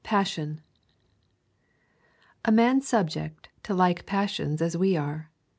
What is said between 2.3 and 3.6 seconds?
'A man subject